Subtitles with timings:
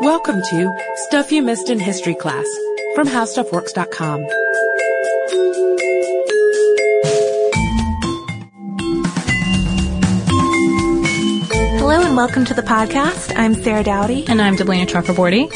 [0.00, 2.46] Welcome to Stuff You Missed in History Class
[2.94, 4.26] from HowStuffWorks.com.
[11.78, 13.32] Hello and welcome to the podcast.
[13.36, 14.26] I'm Sarah Dowdy.
[14.26, 15.48] And I'm Deblina Chakraborty.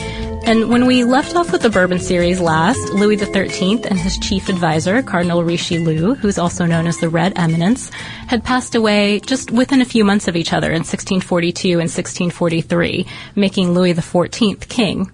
[0.49, 4.48] And when we left off with the Bourbon series last, Louis XIII and his chief
[4.48, 7.91] advisor, Cardinal Richelieu, who's also known as the Red Eminence,
[8.29, 13.07] had passed away just within a few months of each other in 1642 and 1643,
[13.37, 15.12] making Louis XIV king.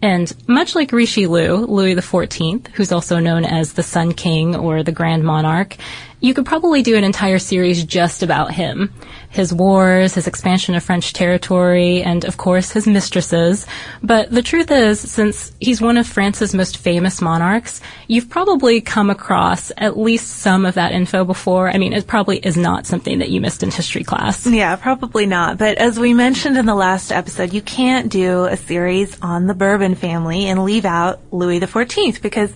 [0.00, 4.92] And much like Richelieu, Louis XIV, who's also known as the Sun King or the
[4.92, 5.76] Grand Monarch,
[6.20, 8.94] you could probably do an entire series just about him.
[9.38, 13.68] His wars, his expansion of French territory, and of course his mistresses.
[14.02, 19.10] But the truth is, since he's one of France's most famous monarchs, you've probably come
[19.10, 21.70] across at least some of that info before.
[21.70, 24.44] I mean, it probably is not something that you missed in history class.
[24.44, 25.56] Yeah, probably not.
[25.56, 29.54] But as we mentioned in the last episode, you can't do a series on the
[29.54, 32.52] Bourbon family and leave out Louis XIV because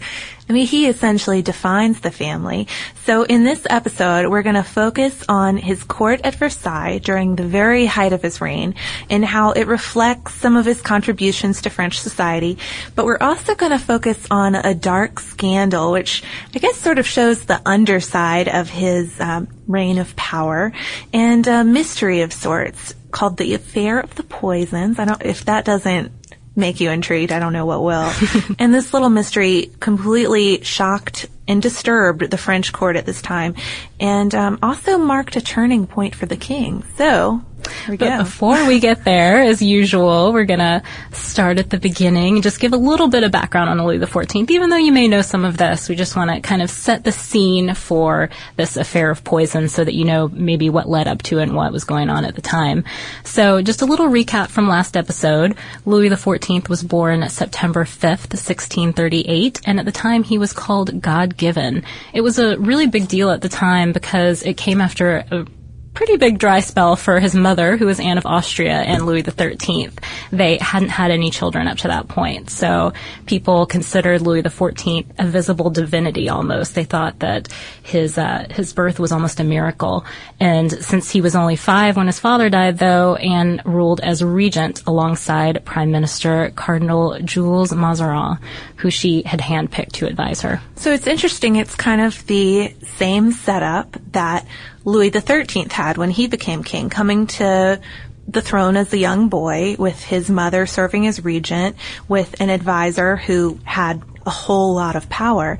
[0.48, 2.66] I mean, he essentially defines the family.
[3.04, 6.71] So in this episode, we're going to focus on his court at Versailles
[7.02, 8.74] during the very height of his reign
[9.10, 12.58] and how it reflects some of his contributions to French society.
[12.94, 16.22] But we're also going to focus on a dark scandal, which
[16.54, 20.72] I guess sort of shows the underside of his um, reign of power
[21.12, 24.98] and a mystery of sorts called the Affair of the Poisons.
[24.98, 26.12] I don't, if that doesn't
[26.56, 27.32] make you intrigued.
[27.32, 28.12] I don't know what will.
[28.58, 33.54] and this little mystery completely shocked and disturbed the French court at this time,
[33.98, 36.84] and um, also marked a turning point for the king.
[36.96, 37.42] So
[37.88, 40.82] but before we get there, as usual, we're gonna
[41.12, 44.50] start at the beginning and just give a little bit of background on Louis XIV.
[44.50, 47.04] Even though you may know some of this, we just want to kind of set
[47.04, 51.22] the scene for this affair of poison so that you know maybe what led up
[51.22, 52.84] to it and what was going on at the time.
[53.24, 55.56] So just a little recap from last episode.
[55.86, 61.84] Louis XIV was born September 5th, 1638, and at the time he was called God-given.
[62.12, 65.46] It was a really big deal at the time because it came after a
[65.94, 69.90] pretty big dry spell for his mother, who was Anne of Austria and Louis XIII.
[70.30, 72.50] They hadn't had any children up to that point.
[72.50, 72.92] So
[73.26, 76.74] people considered Louis XIV a visible divinity almost.
[76.74, 77.48] They thought that
[77.82, 80.06] his, uh, his birth was almost a miracle.
[80.40, 84.82] And since he was only five when his father died, though, Anne ruled as regent
[84.86, 88.38] alongside Prime Minister Cardinal Jules Mazarin,
[88.76, 90.60] who she had handpicked to advise her.
[90.76, 91.56] So it's interesting.
[91.56, 94.46] It's kind of the same setup that
[94.84, 97.80] Louis XIII had when he became king, coming to
[98.28, 101.76] the throne as a young boy with his mother serving as regent
[102.08, 105.58] with an advisor who had a whole lot of power.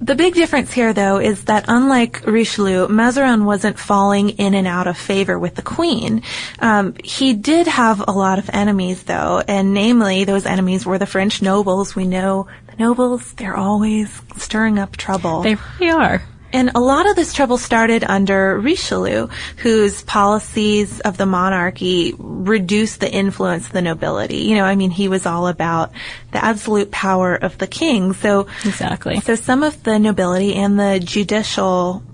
[0.00, 4.86] The big difference here, though, is that unlike Richelieu, Mazarin wasn't falling in and out
[4.86, 6.22] of favor with the queen.
[6.60, 11.06] Um, he did have a lot of enemies, though, and namely, those enemies were the
[11.06, 11.96] French nobles.
[11.96, 15.42] We know the nobles, they're always stirring up trouble.
[15.42, 16.22] They really are.
[16.54, 19.26] And a lot of this trouble started under Richelieu,
[19.56, 24.36] whose policies of the monarchy reduced the influence of the nobility.
[24.36, 25.90] You know, I mean, he was all about
[26.30, 28.12] the absolute power of the king.
[28.12, 29.18] So exactly.
[29.20, 32.04] So some of the nobility and the judicial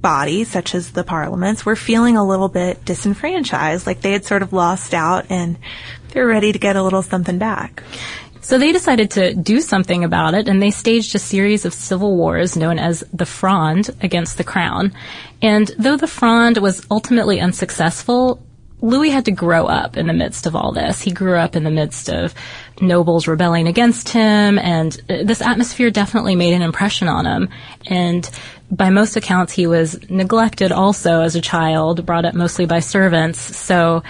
[0.00, 4.40] bodies, such as the parliaments, were feeling a little bit disenfranchised, like they had sort
[4.40, 5.58] of lost out and
[6.08, 7.82] they're ready to get a little something back.
[8.42, 12.16] So they decided to do something about it and they staged a series of civil
[12.16, 14.92] wars known as the Fronde against the crown.
[15.40, 18.42] And though the Fronde was ultimately unsuccessful,
[18.80, 21.00] Louis had to grow up in the midst of all this.
[21.00, 22.34] He grew up in the midst of
[22.80, 27.48] nobles rebelling against him, and uh, this atmosphere definitely made an impression on him.
[27.86, 28.28] And
[28.72, 33.38] by most accounts, he was neglected also as a child, brought up mostly by servants.
[33.38, 34.02] So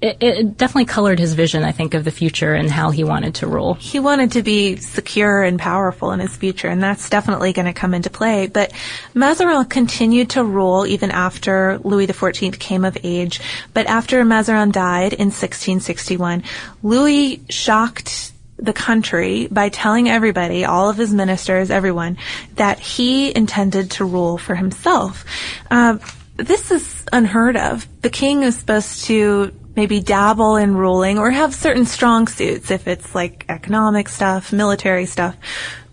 [0.00, 3.36] it, it, definitely colored his vision, I think, of the future and how he wanted
[3.36, 3.74] to rule.
[3.74, 7.72] He wanted to be secure and powerful in his future, and that's definitely going to
[7.72, 8.46] come into play.
[8.46, 8.72] But
[9.14, 13.40] Mazarin continued to rule even after Louis XIV came of age.
[13.72, 16.42] But after Mazarin died in 1661,
[16.82, 22.18] Louis shocked the country by telling everybody, all of his ministers, everyone,
[22.56, 25.24] that he intended to rule for himself.
[25.70, 25.98] Uh,
[26.36, 27.86] this is unheard of.
[28.02, 32.88] The king is supposed to maybe dabble in ruling or have certain strong suits if
[32.88, 35.36] it's like economic stuff, military stuff,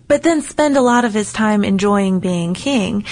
[0.08, 3.06] but then spend a lot of his time enjoying being king.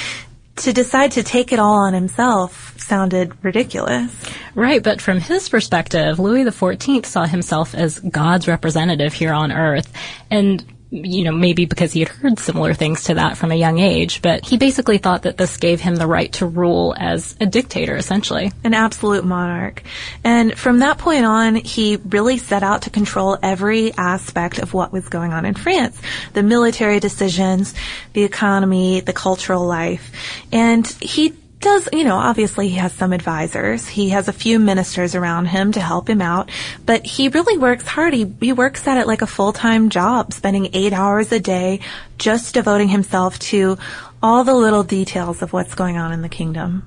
[0.58, 4.14] To decide to take it all on himself sounded ridiculous.
[4.54, 9.92] Right, but from his perspective, Louis XIV saw himself as God's representative here on earth.
[10.30, 13.80] And you know, maybe because he had heard similar things to that from a young
[13.80, 17.46] age, but he basically thought that this gave him the right to rule as a
[17.46, 18.52] dictator, essentially.
[18.66, 19.84] An absolute monarch.
[20.26, 24.92] And from that point on, he really set out to control every aspect of what
[24.92, 26.00] was going on in France.
[26.34, 27.74] The military decisions,
[28.12, 30.12] the economy, the cultural life.
[30.52, 33.88] And he does, you know, obviously he has some advisors.
[33.88, 36.50] He has a few ministers around him to help him out,
[36.86, 38.14] but he really works hard.
[38.14, 41.80] He, he works at it like a full-time job, spending eight hours a day
[42.18, 43.78] just devoting himself to
[44.22, 46.84] all the little details of what's going on in the kingdom.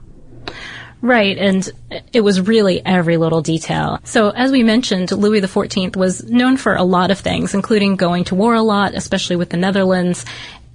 [1.05, 1.69] Right, and
[2.15, 3.99] it was really every little detail.
[4.05, 8.25] So, as we mentioned, Louis XIV was known for a lot of things, including going
[8.25, 10.25] to war a lot, especially with the Netherlands,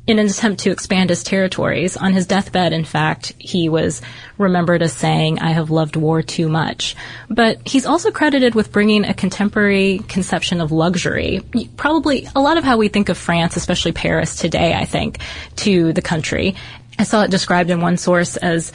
[0.09, 1.95] in an attempt to expand his territories.
[1.95, 4.01] On his deathbed, in fact, he was
[4.39, 6.95] remembered as saying, I have loved war too much.
[7.29, 11.41] But he's also credited with bringing a contemporary conception of luxury,
[11.77, 15.19] probably a lot of how we think of France, especially Paris today, I think,
[15.57, 16.55] to the country.
[16.97, 18.71] I saw it described in one source as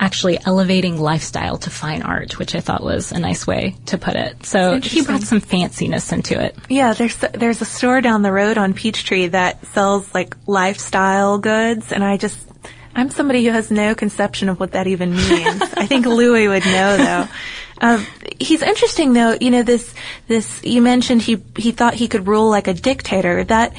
[0.00, 4.16] actually elevating lifestyle to fine art, which I thought was a nice way to put
[4.16, 4.46] it.
[4.46, 6.56] So he brought some fanciness into it.
[6.68, 11.92] Yeah, there's there's a store down the road on Peachtree that sells like lifestyle goods,
[11.92, 12.48] and I just
[12.94, 15.62] I'm somebody who has no conception of what that even means.
[15.62, 17.28] I think Louis would know though.
[17.82, 18.06] Um,
[18.40, 19.36] he's interesting though.
[19.38, 19.94] You know this
[20.26, 23.44] this you mentioned he he thought he could rule like a dictator.
[23.44, 23.74] That.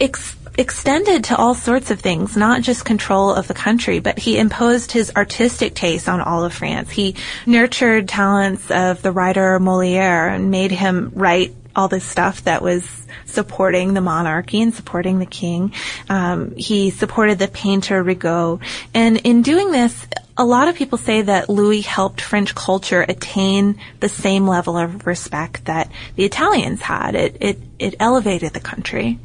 [0.00, 4.38] Ex- extended to all sorts of things, not just control of the country, but he
[4.38, 6.90] imposed his artistic taste on all of France.
[6.90, 7.16] He
[7.46, 13.06] nurtured talents of the writer Moliere and made him write all this stuff that was
[13.24, 15.72] supporting the monarchy and supporting the king.
[16.08, 18.60] Um, he supported the painter Rigaud.
[18.92, 20.06] And in doing this,
[20.36, 25.06] a lot of people say that Louis helped French culture attain the same level of
[25.06, 27.14] respect that the Italians had.
[27.14, 29.18] It, it, it elevated the country.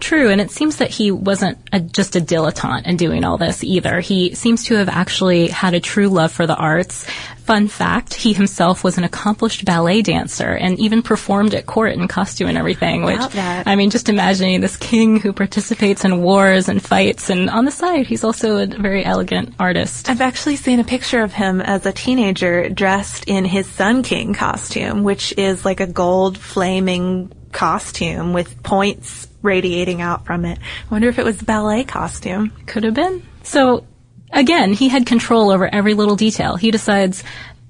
[0.00, 3.64] True, and it seems that he wasn't a, just a dilettante in doing all this
[3.64, 4.00] either.
[4.00, 7.04] He seems to have actually had a true love for the arts.
[7.44, 12.06] Fun fact, he himself was an accomplished ballet dancer and even performed at court in
[12.06, 16.82] costume and everything, which, I mean, just imagining this king who participates in wars and
[16.82, 20.10] fights, and on the side, he's also a very elegant artist.
[20.10, 24.34] I've actually seen a picture of him as a teenager dressed in his Sun King
[24.34, 30.58] costume, which is like a gold flaming costume with points radiating out from it.
[30.58, 32.52] I wonder if it was ballet costume.
[32.66, 33.22] Could have been.
[33.42, 33.86] So
[34.32, 36.56] again, he had control over every little detail.
[36.56, 37.22] He decides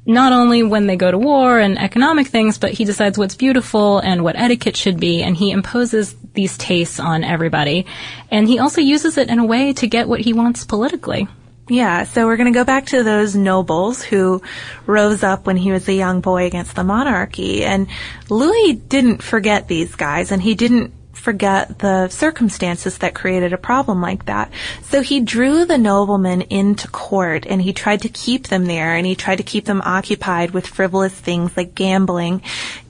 [0.06, 3.98] not only when they go to war and economic things, but he decides what's beautiful
[3.98, 7.84] and what etiquette should be, and he imposes these tastes on everybody.
[8.30, 11.28] And he also uses it in a way to get what he wants politically.
[11.68, 14.40] Yeah, so we're going to go back to those nobles who
[14.86, 17.62] rose up when he was a young boy against the monarchy.
[17.62, 17.88] And
[18.30, 24.00] Louis didn't forget these guys, and he didn't forget the circumstances that created a problem
[24.00, 24.50] like that.
[24.82, 29.06] So he drew the noblemen into court and he tried to keep them there and
[29.06, 32.42] he tried to keep them occupied with frivolous things like gambling.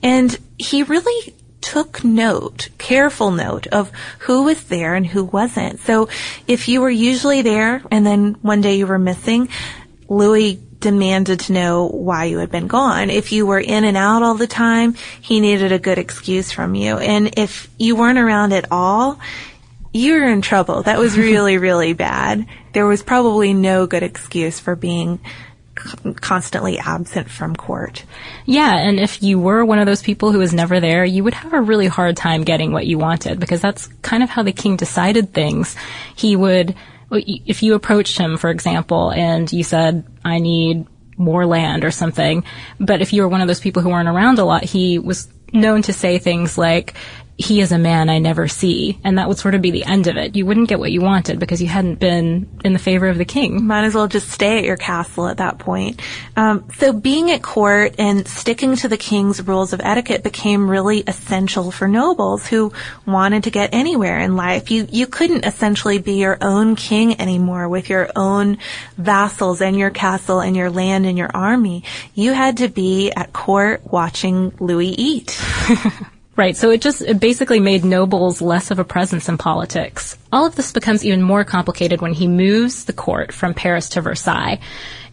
[0.03, 5.79] And he really took note, careful note of who was there and who wasn't.
[5.81, 6.07] So
[6.47, 9.49] if you were usually there and then one day you were missing,
[10.07, 13.09] Louis demanded to know why you had been gone.
[13.09, 16.75] If you were in and out all the time, he needed a good excuse from
[16.75, 16.97] you.
[16.97, 19.19] And if you weren't around at all,
[19.93, 20.83] you were in trouble.
[20.83, 22.45] That was really, really bad.
[22.73, 25.19] There was probably no good excuse for being
[26.19, 28.03] constantly absent from court.
[28.45, 31.33] Yeah, and if you were one of those people who was never there, you would
[31.33, 34.51] have a really hard time getting what you wanted because that's kind of how the
[34.51, 35.75] king decided things.
[36.15, 36.75] He would
[37.11, 40.85] if you approached him, for example, and you said, I need
[41.17, 42.43] more land or something,
[42.79, 45.27] but if you were one of those people who weren't around a lot, he was
[45.51, 46.95] known to say things like,
[47.39, 48.99] he is a man I never see.
[49.01, 50.35] And that would sort of be the end of it.
[50.35, 53.23] You wouldn't get what you wanted because you hadn't been in the favor of the
[53.23, 53.65] king.
[53.65, 56.01] Might as well just stay at your castle at that point.
[56.35, 61.01] Um, so being at court and sticking to the king's rules of etiquette became really
[61.07, 62.73] essential for nobles who
[63.05, 64.69] wanted to get anywhere in life.
[64.69, 68.57] You, you couldn't essentially be your own king anymore with your own
[68.97, 71.85] vassals and your castle and your land and your army.
[72.13, 75.41] You had to be at court watching Louis eat.
[76.39, 80.17] Right, so it just it basically made nobles less of a presence in politics.
[80.31, 84.01] All of this becomes even more complicated when he moves the court from Paris to
[84.01, 84.61] Versailles.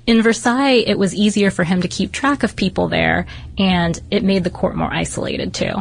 [0.06, 3.26] In Versailles, it was easier for him to keep track of people there,
[3.58, 5.72] and it made the court more isolated too.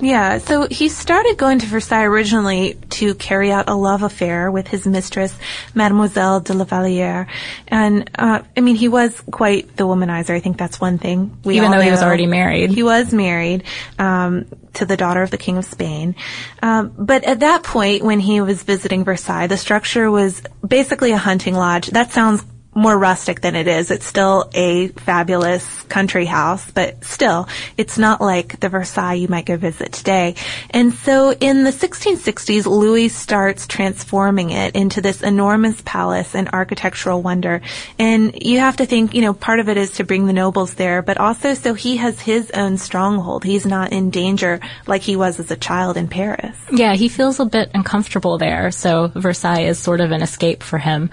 [0.00, 4.66] Yeah, so he started going to Versailles originally to carry out a love affair with
[4.66, 5.36] his mistress,
[5.74, 7.26] Mademoiselle de la Valliere.
[7.68, 10.30] And, uh, I mean, he was quite the womanizer.
[10.30, 11.38] I think that's one thing.
[11.44, 12.70] We Even though he was already married.
[12.70, 13.64] He was married,
[13.98, 16.14] um, to the daughter of the King of Spain.
[16.62, 21.18] Um, but at that point, when he was visiting Versailles, the structure was basically a
[21.18, 21.88] hunting lodge.
[21.88, 23.90] That sounds more rustic than it is.
[23.90, 29.46] It's still a fabulous country house, but still, it's not like the Versailles you might
[29.46, 30.36] go visit today.
[30.70, 37.22] And so in the 1660s, Louis starts transforming it into this enormous palace and architectural
[37.22, 37.60] wonder.
[37.98, 40.74] And you have to think, you know, part of it is to bring the nobles
[40.74, 43.44] there, but also so he has his own stronghold.
[43.44, 46.56] He's not in danger like he was as a child in Paris.
[46.72, 50.78] Yeah, he feels a bit uncomfortable there, so Versailles is sort of an escape for
[50.78, 51.10] him.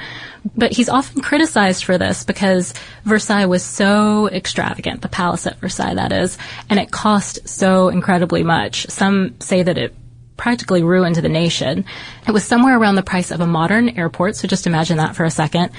[0.56, 2.74] But he's often criticized for this because
[3.04, 6.38] Versailles was so extravagant, the palace at Versailles, that is,
[6.70, 8.88] and it cost so incredibly much.
[8.90, 9.96] Some say that it
[10.38, 11.86] practically ruined the nation.
[12.28, 15.26] It was somewhere around the price of a modern airport, so just imagine that for
[15.26, 15.72] a second.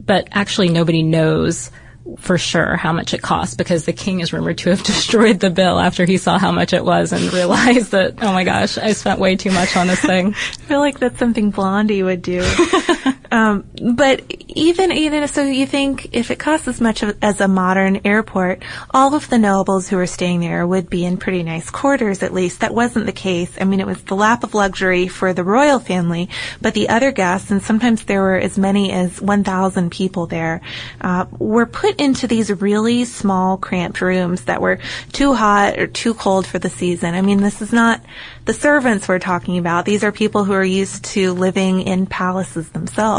[0.00, 1.70] But actually, nobody knows
[2.16, 5.50] for sure how much it cost because the king is rumored to have destroyed the
[5.50, 8.92] bill after he saw how much it was and realized that, oh my gosh, I
[8.92, 10.28] spent way too much on this thing.
[10.34, 12.40] I feel like that's something Blondie would do.
[13.30, 18.00] Um, but even even so, you think if it costs as much as a modern
[18.04, 22.22] airport, all of the nobles who were staying there would be in pretty nice quarters.
[22.22, 23.56] At least that wasn't the case.
[23.60, 26.28] I mean, it was the lap of luxury for the royal family,
[26.60, 30.60] but the other guests, and sometimes there were as many as 1,000 people there,
[31.00, 34.78] uh, were put into these really small, cramped rooms that were
[35.12, 37.14] too hot or too cold for the season.
[37.14, 38.02] I mean, this is not
[38.44, 39.84] the servants we're talking about.
[39.84, 42.70] These are people who are used to living in palaces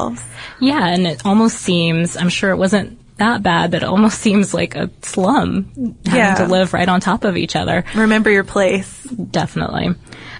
[0.08, 0.36] themselves.
[0.60, 4.54] Yeah, and it almost seems, I'm sure it wasn't that bad, but it almost seems
[4.54, 6.36] like a slum having yeah.
[6.36, 7.84] to live right on top of each other.
[7.96, 9.04] Remember your place.
[9.04, 9.96] Definitely.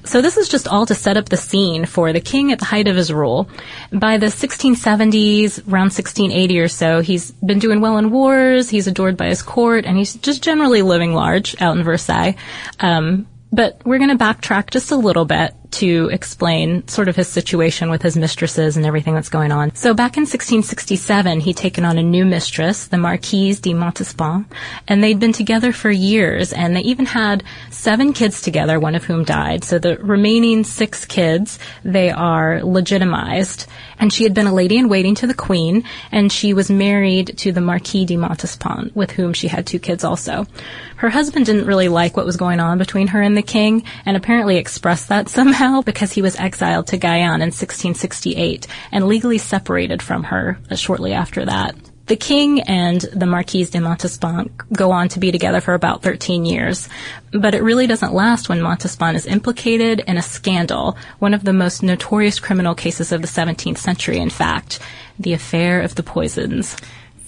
[0.06, 2.66] So this is just all to set up the scene for the king at the
[2.66, 3.50] height of his rule.
[3.92, 9.18] By the 1670s, around 1680 or so, he's been doing well in wars, he's adored
[9.18, 12.36] by his court, and he's just generally living large out in Versailles.
[12.80, 17.28] Um, but we're going to backtrack just a little bit to explain sort of his
[17.28, 19.74] situation with his mistresses and everything that's going on.
[19.76, 24.46] So back in 1667, he'd taken on a new mistress, the Marquise de Montespan,
[24.88, 29.04] and they'd been together for years, and they even had seven kids together, one of
[29.04, 29.64] whom died.
[29.64, 33.68] So the remaining six kids, they are legitimized.
[34.00, 37.38] And she had been a lady in waiting to the queen, and she was married
[37.40, 40.48] to the Marquis de Montespan, with whom she had two kids also.
[40.96, 44.16] Her husband didn't really like what was going on between her and the king, and
[44.16, 50.02] apparently expressed that somehow because he was exiled to Guyenne in 1668 and legally separated
[50.02, 51.76] from her uh, shortly after that.
[52.06, 56.46] The king and the Marquise de Montespan go on to be together for about 13
[56.46, 56.88] years,
[57.34, 61.54] but it really doesn't last when Montespan is implicated in a scandal, one of the
[61.54, 64.80] most notorious criminal cases of the 17th century, in fact,
[65.20, 66.78] the affair of the poisons.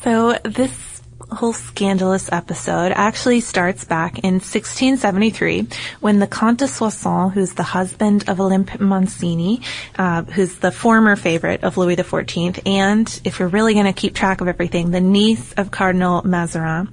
[0.03, 0.71] So this
[1.31, 5.67] whole scandalous episode actually starts back in 1673
[5.99, 9.61] when the Comte de Soissons, who's the husband of Olympe Mancini,
[9.97, 14.15] uh, who's the former favorite of Louis XIV, and if we're really going to keep
[14.15, 16.89] track of everything, the niece of Cardinal Mazarin.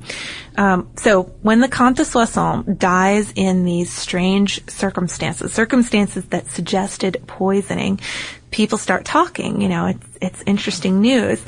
[0.57, 7.23] Um, so when the Comte de Soissons dies in these strange circumstances, circumstances that suggested
[7.27, 8.01] poisoning,
[8.51, 9.61] people start talking.
[9.61, 11.41] You know, it's it's interesting news.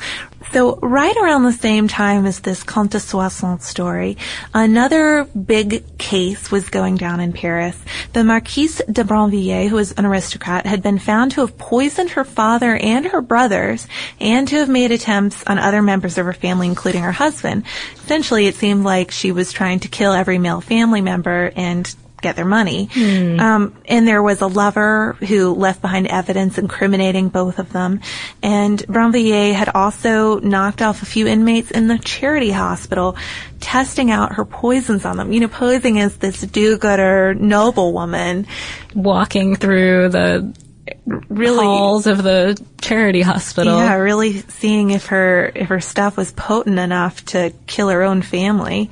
[0.53, 4.17] So right around the same time as this Comte de Soissons story,
[4.53, 7.77] another big case was going down in Paris.
[8.13, 12.23] The Marquise de Brinvilliers, who was an aristocrat, had been found to have poisoned her
[12.23, 13.87] father and her brothers
[14.19, 17.63] and to have made attempts on other members of her family, including her husband.
[17.95, 22.35] Essentially, it seemed like she was trying to kill every male family member and get
[22.35, 22.89] their money.
[22.91, 23.39] Hmm.
[23.39, 28.01] Um, and there was a lover who left behind evidence incriminating both of them.
[28.41, 33.17] And Brinvilliers had also knocked off a few inmates in the charity hospital,
[33.59, 35.31] testing out her poisons on them.
[35.33, 38.47] You know, posing as this do-gooder noblewoman.
[38.95, 40.53] Walking through the
[41.29, 43.77] really halls of the charity hospital.
[43.77, 48.21] Yeah, really seeing if her if her stuff was potent enough to kill her own
[48.21, 48.89] family.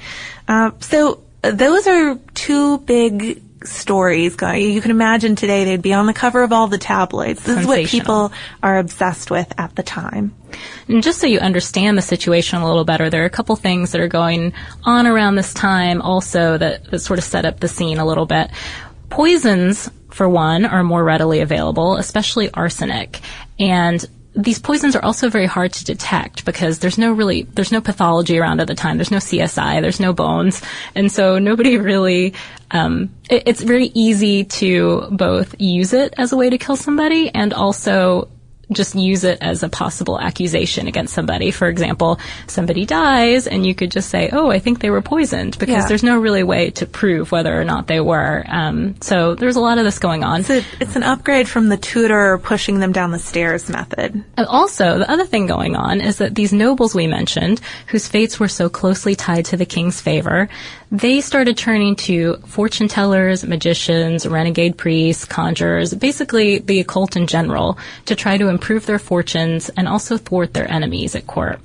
[0.48, 4.36] Uh, so those are two big stories.
[4.36, 4.72] going.
[4.72, 7.43] You can imagine today they'd be on the cover of all the tabloids.
[7.43, 8.31] This is what people
[8.63, 10.34] are obsessed with at the time.
[10.88, 13.91] And just so you understand the situation a little better, there are a couple things
[13.91, 14.53] that are going
[14.84, 18.25] on around this time also that, that sort of set up the scene a little
[18.25, 18.50] bit.
[19.10, 23.19] Poisons, for one, are more readily available, especially arsenic.
[23.60, 24.05] And
[24.36, 28.38] these poisons are also very hard to detect because there's no really there's no pathology
[28.38, 28.98] around at the time.
[28.98, 29.81] There's no CSI.
[29.81, 30.62] There's no bones,
[30.95, 32.33] and so nobody really.
[32.71, 37.33] Um, it, it's very easy to both use it as a way to kill somebody
[37.33, 38.29] and also
[38.71, 41.51] just use it as a possible accusation against somebody.
[41.51, 45.57] For example, somebody dies and you could just say, oh, I think they were poisoned
[45.57, 45.88] because Yeah.
[45.88, 48.43] there's no really way to prove whether or not they were.
[48.47, 50.41] Um, so there's a lot of this going on.
[50.41, 54.23] It's, a, it's an upgrade from the tutor pushing them down the stairs method.
[54.38, 58.39] And also, the other thing going on is that these nobles we mentioned, whose fates
[58.39, 60.47] were so closely tied to the king's favor,
[60.91, 67.77] they started turning to fortune tellers, magicians, renegade priests, conjurers, basically the occult in general,
[68.05, 71.61] to try to improve their fortunes and also thwart their enemies at court.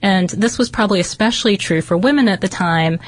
[0.00, 2.98] And this was probably especially true for women at the time,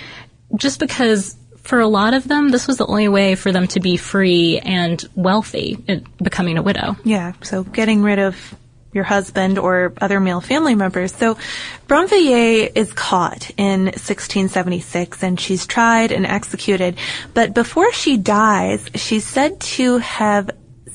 [0.55, 3.81] just because for a lot of them, this was the only way for them to
[3.81, 5.79] be free and wealthy,
[6.23, 6.97] becoming a widow.
[7.05, 8.55] Yeah, so getting rid of
[8.93, 11.15] your husband or other male family members.
[11.15, 11.39] So
[11.87, 16.97] Brinvilliers is caught in 1676 and she's tried and executed.
[17.33, 20.51] But before she dies, she's said to have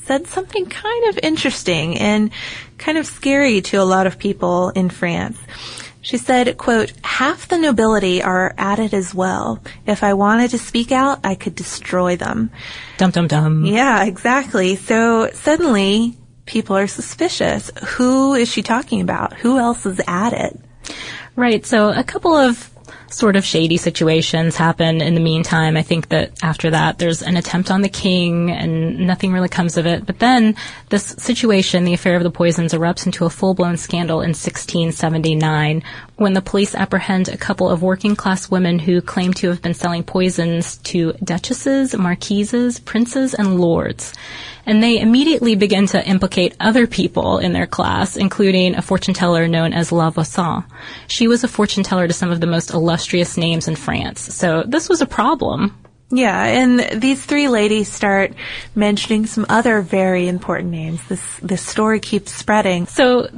[0.06, 2.30] said something kind of interesting and
[2.78, 5.38] kind of scary to a lot of people in France.
[6.00, 9.60] She said, quote, half the nobility are at it as well.
[9.86, 12.52] If I wanted to speak out, I could destroy them.
[12.96, 13.64] Dum dum dum.
[13.64, 14.76] Yeah, exactly.
[14.76, 17.72] So suddenly people are suspicious.
[17.96, 19.32] Who is she talking about?
[19.34, 20.60] Who else is at it?
[21.34, 21.66] Right.
[21.66, 22.70] So a couple of
[23.08, 25.76] sort of shady situations happen in the meantime.
[25.76, 29.76] I think that after that, there's an attempt on the king and nothing really comes
[29.76, 30.06] of it.
[30.06, 30.56] But then
[30.88, 35.82] this situation, the affair of the poisons, erupts into a full-blown scandal in 1679
[36.16, 39.74] when the police apprehend a couple of working class women who claim to have been
[39.74, 44.14] selling poisons to duchesses, marquises, princes, and lords.
[44.66, 49.46] And they immediately begin to implicate other people in their class, including a fortune teller
[49.46, 50.64] known as La Voisin.
[51.06, 54.34] She was a fortune teller to some of the most illustrious names in France.
[54.34, 55.72] So this was a problem.
[56.10, 58.32] Yeah, and these three ladies start
[58.74, 61.04] mentioning some other very important names.
[61.08, 62.86] This this story keeps spreading.
[62.86, 63.28] So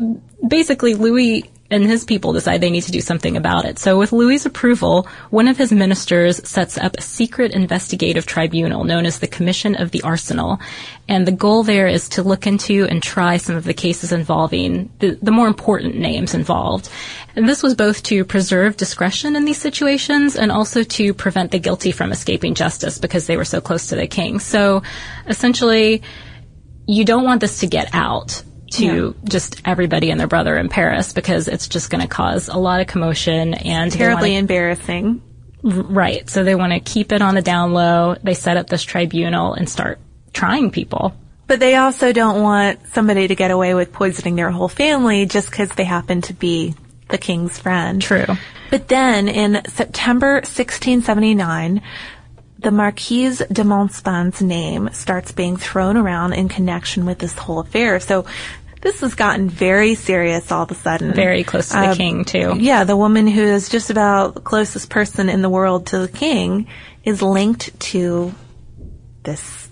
[0.46, 3.78] basically, Louis and his people decide they need to do something about it.
[3.78, 9.04] So with Louis's approval, one of his ministers sets up a secret investigative tribunal known
[9.04, 10.58] as the Commission of the Arsenal.
[11.08, 14.90] And the goal there is to look into and try some of the cases involving
[15.00, 16.88] the, the more important names involved.
[17.36, 21.58] And this was both to preserve discretion in these situations and also to prevent the
[21.58, 24.38] guilty from escaping justice because they were so close to the king.
[24.38, 24.82] So
[25.26, 26.02] essentially,
[26.86, 28.84] you don't want this to get out to
[29.22, 29.28] Yeah.
[29.28, 32.80] just everybody and their brother in Paris because it's just going to cause a lot
[32.80, 35.22] of commotion and Terribly wanna- embarrassing.
[35.62, 36.28] right.
[36.30, 38.16] So they want to keep it on the down low.
[38.22, 39.98] They set up this tribunal and start
[40.32, 41.14] trying people.
[41.46, 45.50] But they also don't want somebody to get away with poisoning their whole family just
[45.50, 46.74] because they happen to be
[47.08, 48.02] the king's friend.
[48.02, 48.26] True.
[48.70, 51.80] But then in September 1679,
[52.58, 58.00] the Marquise de Montespan's name starts being thrown around in connection with this whole affair.
[58.00, 58.26] So
[58.80, 61.12] this has gotten very serious all of a sudden.
[61.14, 62.56] Very close to the Uh, king too.
[62.58, 66.08] Yeah, the woman who is just about the closest person in the world to the
[66.08, 66.66] king
[67.04, 68.32] is linked to
[69.22, 69.68] this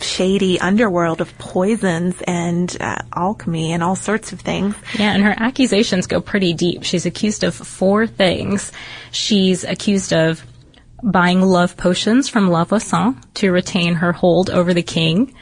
[0.00, 4.74] shady underworld of poisons and uh, alchemy and all sorts of things.
[4.98, 6.82] Yeah, and her accusations go pretty deep.
[6.82, 8.72] She's accused of four things.
[9.10, 10.44] She's accused of
[11.06, 15.32] buying love potions from La Voisin to retain her hold over the king.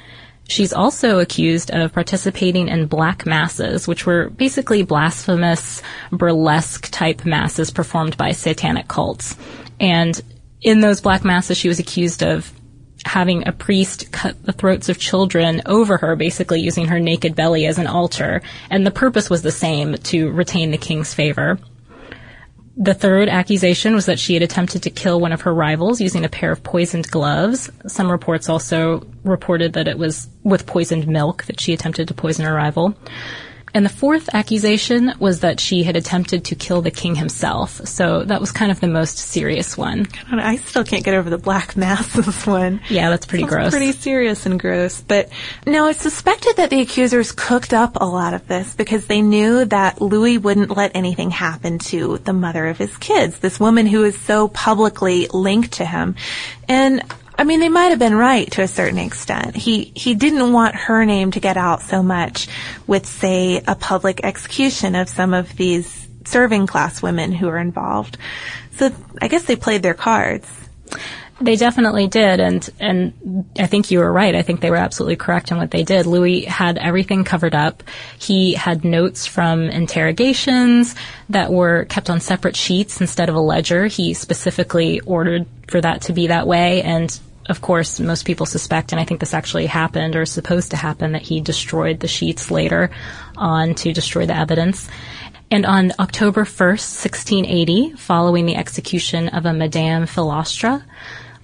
[0.47, 5.81] She's also accused of participating in black masses, which were basically blasphemous,
[6.13, 9.37] burlesque type masses performed by satanic cults.
[9.81, 10.21] And
[10.61, 12.53] in those black masses, she was accused of
[13.07, 17.67] having a priest cut the throats of children over her, basically using her naked belly
[17.67, 18.43] as an altar.
[18.69, 21.59] And the purpose was the same, to retain the king's favor.
[22.77, 26.25] The third accusation was that she had attempted to kill one of her rivals using
[26.25, 27.71] a pair of poisoned gloves.
[27.87, 32.45] Some reports also reported that it was with poisoned milk that she attempted to poison
[32.47, 32.97] her rival.
[33.75, 37.87] And the fourth accusation was that she had attempted to kill the king himself.
[37.89, 40.07] So that was kind of the most serious one.
[40.31, 42.81] I, I still can't get over the black masses one.
[42.89, 43.71] Yeah, that's pretty Sounds gross.
[43.71, 45.01] Pretty serious and gross.
[45.01, 45.29] But
[45.67, 49.65] now it's suspected that the accusers cooked up a lot of this because they knew
[49.65, 54.05] that Louis wouldn't let anything happen to the mother of his kids, this woman who
[54.05, 56.15] is so publicly linked to him.
[56.69, 57.03] And
[57.37, 59.57] I mean, they might have been right to a certain extent.
[59.57, 62.49] He he didn't want her name to get out so much
[62.87, 68.19] with, say, a public execution of some of these serving class women who were involved.
[68.73, 70.49] So I guess they played their cards.
[71.41, 74.37] They definitely did, and and I think you were right.
[74.37, 76.07] I think they were absolutely correct in what they did.
[76.07, 77.83] Louis had everything covered up.
[78.19, 80.95] He had notes from interrogations
[81.31, 83.87] that were kept on separate sheets instead of a ledger.
[83.87, 87.19] He specifically ordered for that to be that way, and
[87.49, 90.77] of course, most people suspect, and I think this actually happened or is supposed to
[90.77, 92.91] happen, that he destroyed the sheets later
[93.37, 94.89] on to destroy the evidence.
[95.51, 100.85] And on October 1st, 1680, following the execution of a Madame Philastre,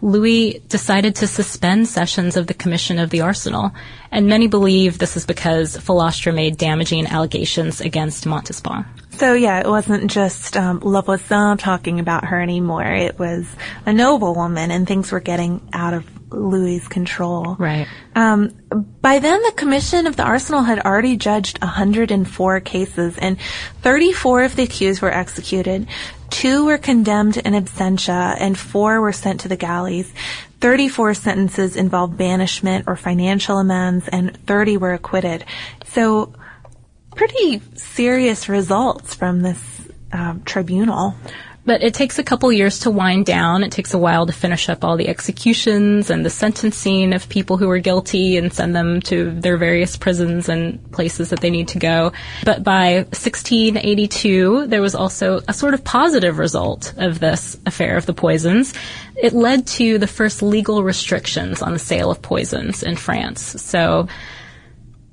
[0.03, 3.73] Louis decided to suspend sessions of the Commission of the Arsenal.
[4.11, 8.87] And many believe this is because Philastre made damaging allegations against Montespan.
[9.13, 12.85] So yeah, it wasn't just um, La Voisin talking about her anymore.
[12.85, 13.47] It was
[13.85, 17.57] a noble woman, and things were getting out of Louis's control.
[17.59, 17.87] Right.
[18.15, 18.55] Um,
[19.01, 23.39] by then, the Commission of the Arsenal had already judged 104 cases, and
[23.83, 25.87] 34 of the accused were executed.
[26.31, 30.13] Two were condemned in absentia, and four were sent to the galleys.
[30.61, 35.45] 34 sentences involved banishment or financial amends, and 30 were acquitted.
[35.87, 36.33] So,
[37.15, 39.61] pretty serious results from this
[40.13, 41.15] um, tribunal.
[41.71, 43.63] But it takes a couple years to wind down.
[43.63, 47.59] It takes a while to finish up all the executions and the sentencing of people
[47.59, 51.69] who are guilty and send them to their various prisons and places that they need
[51.69, 52.13] to go.
[52.45, 58.05] But by 1682, there was also a sort of positive result of this affair of
[58.05, 58.75] the poisons.
[59.15, 63.63] It led to the first legal restrictions on the sale of poisons in France.
[63.63, 64.09] So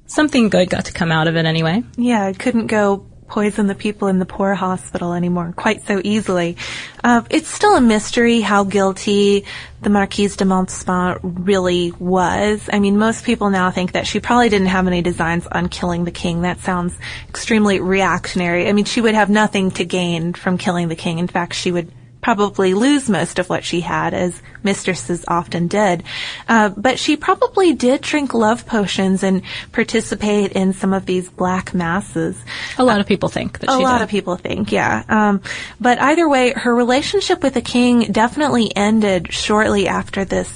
[0.07, 1.83] something good got to come out of it anyway.
[1.97, 6.57] Yeah, it couldn't go poison the people in the poor hospital anymore quite so easily.
[7.03, 9.45] Uh, it's still a mystery how guilty
[9.81, 12.69] the Marquise de Montespan really was.
[12.71, 16.05] I mean, most people now think that she probably didn't have any designs on killing
[16.05, 16.41] the king.
[16.41, 16.95] That sounds
[17.29, 18.67] extremely reactionary.
[18.67, 21.19] I mean, she would have nothing to gain from killing the king.
[21.19, 26.03] In fact, she would probably lose most of what she had, as mistresses often did.
[26.47, 31.73] Uh, but she probably did drink love potions and participate in some of these black
[31.73, 32.35] masses.
[32.77, 34.03] A lot of people think that she A lot did.
[34.05, 35.03] of people think, yeah.
[35.07, 35.41] Um,
[35.79, 40.49] but either way, her relationship with the king definitely ended shortly after this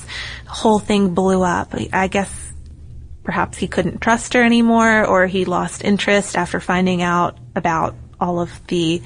[0.48, 1.74] whole thing blew up.
[1.94, 2.30] I guess
[3.24, 8.40] perhaps he couldn't trust her anymore, or he lost interest after finding out about all
[8.40, 9.02] of the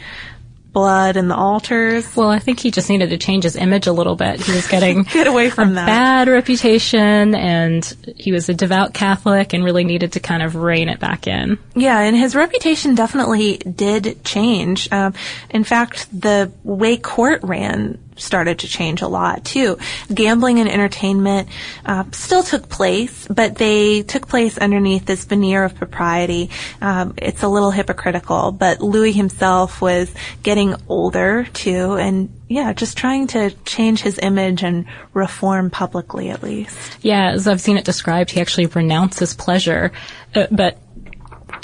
[0.76, 2.16] blood and the altars.
[2.16, 4.42] Well, I think he just needed to change his image a little bit.
[4.42, 5.86] He was getting Get away from a that.
[5.88, 7.84] bad reputation and
[8.18, 11.58] he was a devout Catholic and really needed to kind of rein it back in.
[11.76, 14.92] Yeah, and his reputation definitely did change.
[14.92, 15.14] Um,
[15.50, 19.78] in fact, the way court ran started to change a lot too.
[20.14, 21.50] Gambling and entertainment
[21.86, 26.50] uh, still took place, but they took place underneath this veneer of propriety.
[26.82, 32.98] Um, it's a little hypocritical, but Louis himself was getting older too, and yeah, just
[32.98, 36.98] trying to change his image and reform publicly at least.
[37.02, 39.92] Yeah, as I've seen it described, he actually renounces pleasure,
[40.36, 40.78] uh, but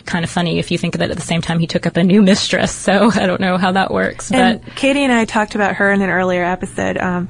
[0.05, 1.97] kind of funny if you think of it at the same time he took up
[1.97, 2.71] a new mistress.
[2.71, 5.91] So I don't know how that works, but And Katie and I talked about her
[5.91, 7.29] in an earlier episode, um,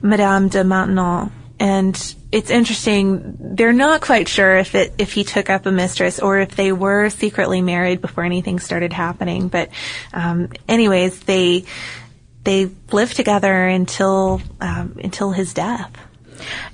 [0.00, 1.30] Madame de Maintenon.
[1.60, 3.36] And it's interesting.
[3.38, 6.72] They're not quite sure if it if he took up a mistress or if they
[6.72, 9.46] were secretly married before anything started happening.
[9.46, 9.68] But,
[10.12, 11.64] um, anyways, they
[12.42, 15.92] they lived together until um, until his death.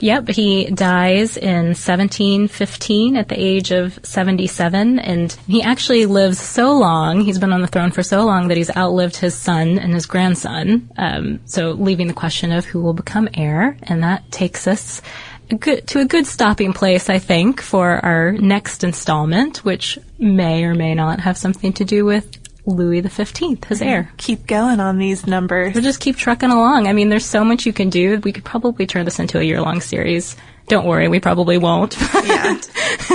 [0.01, 6.77] Yep, he dies in 1715 at the age of 77, and he actually lives so
[6.77, 9.95] long, he's been on the throne for so long that he's outlived his son and
[9.95, 10.89] his grandson.
[10.97, 15.03] Um, so leaving the question of who will become heir, and that takes us
[15.51, 20.65] a good, to a good stopping place, I think, for our next installment, which may
[20.65, 22.38] or may not have something to do with
[22.69, 24.05] Louis XV, his heir.
[24.05, 24.17] Mm-hmm.
[24.17, 25.75] Keep going on these numbers.
[25.75, 26.87] We'll just keep trucking along.
[26.87, 28.19] I mean, there's so much you can do.
[28.21, 30.37] We could probably turn this into a year long series.
[30.69, 31.97] Don't worry, we probably won't.
[32.29, 32.61] Yeah.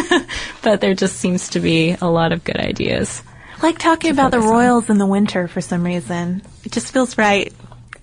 [0.63, 3.21] but there just seems to be a lot of good ideas.
[3.61, 4.57] like talking about the focus on.
[4.57, 6.41] royals in the winter for some reason.
[6.63, 7.53] It just feels right.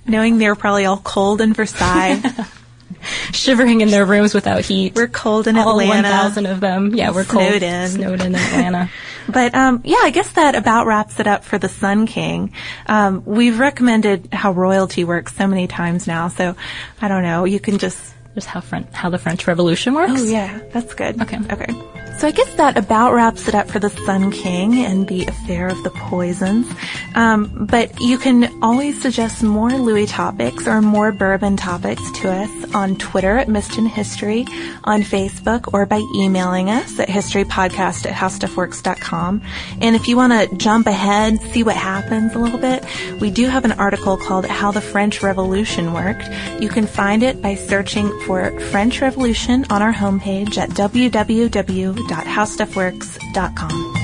[0.07, 2.23] Knowing they're probably all cold in Versailles.
[3.33, 4.95] Shivering in their rooms without heat.
[4.95, 6.09] We're cold in all Atlanta.
[6.09, 6.95] 1,000 of them.
[6.95, 7.47] Yeah, we're cold.
[7.49, 7.89] Snowed in.
[7.89, 8.91] Snowed in Atlanta.
[9.29, 12.53] But um, yeah, I guess that about wraps it up for the Sun King.
[12.87, 16.57] Um, we've recommended how royalty works so many times now, so
[17.01, 17.45] I don't know.
[17.45, 20.13] You can just Just how, how the French Revolution works.
[20.17, 21.21] oh yeah, that's good.
[21.23, 21.39] Okay.
[21.51, 22.00] okay.
[22.21, 25.69] So I guess that about wraps it up for the Sun King and the affair
[25.69, 26.71] of the poisons.
[27.15, 32.75] Um, but you can always suggest more Louis topics or more bourbon topics to us
[32.75, 34.45] on Twitter at Missed in History,
[34.85, 39.41] on Facebook, or by emailing us at historypodcast at howstuffworks.com.
[39.81, 42.85] And if you want to jump ahead, see what happens a little bit,
[43.19, 46.29] we do have an article called How the French Revolution Worked.
[46.61, 53.95] You can find it by searching for French Revolution on our homepage at www www.howstuffworks.com.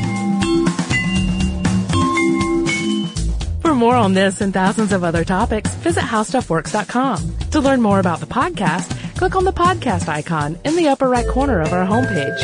[3.61, 7.37] For more on this and thousands of other topics, visit howstuffworks.com.
[7.51, 11.27] To learn more about the podcast, click on the podcast icon in the upper right
[11.27, 12.40] corner of our homepage.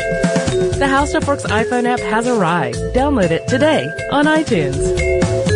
[0.77, 2.77] The How Stuff Works iPhone app has arrived.
[2.93, 5.52] Download it today on iTunes.